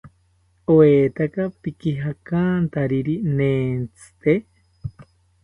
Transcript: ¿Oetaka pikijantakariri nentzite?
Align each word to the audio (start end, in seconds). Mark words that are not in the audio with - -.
¿Oetaka 0.75 1.43
pikijantakariri 1.61 3.15
nentzite? 3.37 4.33